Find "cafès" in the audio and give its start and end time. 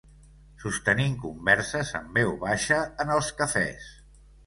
3.43-3.97